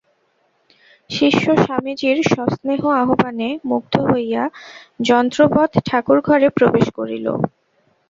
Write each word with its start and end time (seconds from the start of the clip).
শিষ্য 1.09 1.45
স্বামীজীর 1.63 2.17
সস্নেহ 2.25 2.81
আহ্বানে 3.01 3.49
মুগ্ধ 3.65 3.93
হইয়া 4.09 4.43
যন্ত্রবৎ 5.01 5.71
ঠাকুরঘরে 5.87 6.47
প্রবেশ 6.57 6.85
করিল। 6.97 7.25